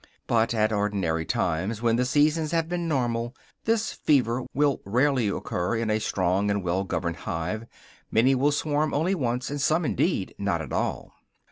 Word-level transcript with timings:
But 0.25 0.55
at 0.55 0.71
ordinary 0.73 1.27
times, 1.27 1.83
when 1.83 1.95
the 1.95 2.05
seasons 2.05 2.49
have 2.53 2.67
been 2.67 2.87
normal, 2.87 3.35
this 3.65 3.93
"fever" 3.93 4.43
will 4.51 4.81
rarely 4.83 5.27
occur 5.27 5.75
in 5.75 5.91
a 5.91 5.99
strong 5.99 6.49
and 6.49 6.63
well 6.63 6.83
governed 6.83 7.17
hive; 7.17 7.67
many 8.09 8.33
will 8.33 8.51
swarm 8.51 8.95
only 8.95 9.13
once, 9.13 9.51
and 9.51 9.61
some, 9.61 9.85
indeed, 9.85 10.33
not 10.39 10.59
at 10.59 10.73
all. 10.73 11.13